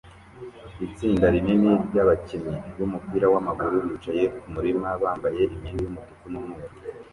[0.85, 6.73] itsinda rinini ryabakinnyi bumupira wamaguru bicaye kumurima bambaye imyenda yumutuku numweru